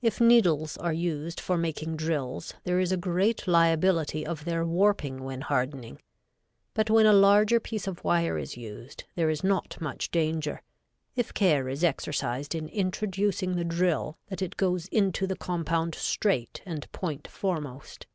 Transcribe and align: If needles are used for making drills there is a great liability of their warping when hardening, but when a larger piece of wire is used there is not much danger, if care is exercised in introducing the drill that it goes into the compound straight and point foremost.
If 0.00 0.18
needles 0.18 0.78
are 0.78 0.94
used 0.94 1.38
for 1.40 1.58
making 1.58 1.96
drills 1.98 2.54
there 2.64 2.80
is 2.80 2.90
a 2.90 2.96
great 2.96 3.46
liability 3.46 4.24
of 4.24 4.46
their 4.46 4.64
warping 4.64 5.22
when 5.22 5.42
hardening, 5.42 6.00
but 6.72 6.88
when 6.88 7.04
a 7.04 7.12
larger 7.12 7.60
piece 7.60 7.86
of 7.86 8.02
wire 8.02 8.38
is 8.38 8.56
used 8.56 9.04
there 9.14 9.28
is 9.28 9.44
not 9.44 9.76
much 9.78 10.10
danger, 10.10 10.62
if 11.16 11.34
care 11.34 11.68
is 11.68 11.84
exercised 11.84 12.54
in 12.54 12.68
introducing 12.70 13.56
the 13.56 13.62
drill 13.64 14.16
that 14.28 14.40
it 14.40 14.56
goes 14.56 14.86
into 14.88 15.26
the 15.26 15.36
compound 15.36 15.94
straight 15.94 16.62
and 16.64 16.90
point 16.92 17.28
foremost. 17.30 18.06